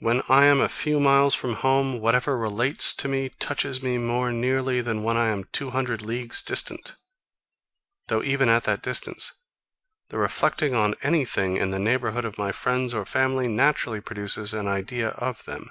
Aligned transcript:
When 0.00 0.20
I 0.28 0.44
am 0.44 0.60
a 0.60 0.68
few 0.68 1.00
miles 1.00 1.34
from 1.34 1.54
home, 1.54 1.98
whatever 1.98 2.36
relates 2.36 2.92
to 2.96 3.10
it 3.14 3.40
touches 3.40 3.82
me 3.82 3.96
more 3.96 4.30
nearly 4.30 4.82
than 4.82 5.02
when 5.02 5.16
I 5.16 5.28
am 5.30 5.44
two 5.52 5.70
hundred 5.70 6.02
leagues 6.02 6.42
distant; 6.42 6.96
though 8.08 8.22
even 8.22 8.50
at 8.50 8.64
that 8.64 8.82
distance 8.82 9.42
the 10.08 10.18
reflecting 10.18 10.74
on 10.74 10.94
any 11.02 11.24
thing 11.24 11.56
in 11.56 11.70
the 11.70 11.78
neighbourhood 11.78 12.26
of 12.26 12.36
my 12.36 12.52
friends 12.52 12.92
or 12.92 13.06
family 13.06 13.48
naturally 13.48 14.02
produces 14.02 14.52
an 14.52 14.68
idea 14.68 15.12
of 15.12 15.42
them. 15.46 15.70